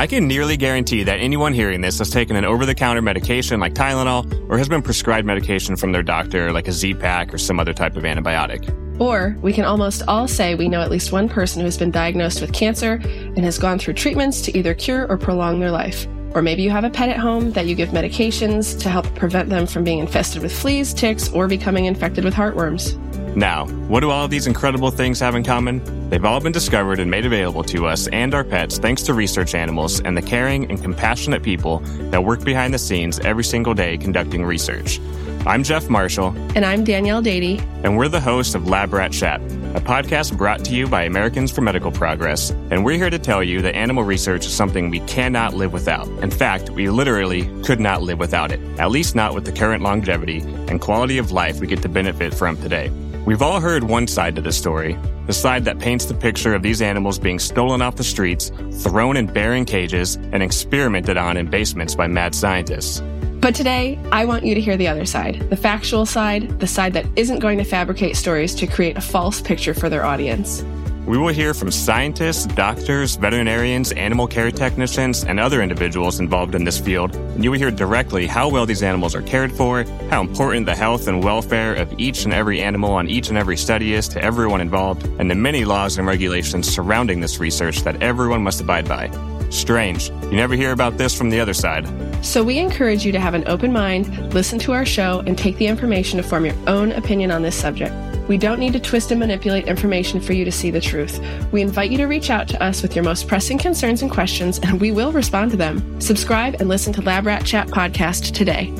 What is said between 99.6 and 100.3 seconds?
information